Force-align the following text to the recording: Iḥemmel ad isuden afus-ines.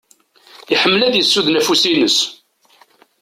Iḥemmel 0.73 1.01
ad 1.03 1.15
isuden 1.21 1.59
afus-ines. 1.59 2.17